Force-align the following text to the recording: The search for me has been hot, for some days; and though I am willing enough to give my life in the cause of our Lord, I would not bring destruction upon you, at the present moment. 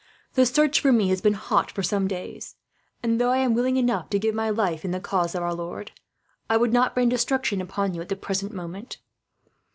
The 0.33 0.47
search 0.47 0.79
for 0.79 0.91
me 0.91 1.09
has 1.09 1.21
been 1.21 1.35
hot, 1.35 1.69
for 1.69 1.83
some 1.83 2.07
days; 2.07 2.55
and 3.03 3.21
though 3.21 3.29
I 3.29 3.37
am 3.37 3.53
willing 3.53 3.77
enough 3.77 4.09
to 4.09 4.17
give 4.17 4.33
my 4.33 4.49
life 4.49 4.83
in 4.83 4.89
the 4.89 4.99
cause 4.99 5.35
of 5.35 5.43
our 5.43 5.53
Lord, 5.53 5.91
I 6.49 6.57
would 6.57 6.73
not 6.73 6.95
bring 6.95 7.09
destruction 7.09 7.61
upon 7.61 7.93
you, 7.93 8.01
at 8.01 8.09
the 8.09 8.15
present 8.15 8.51
moment. 8.51 8.97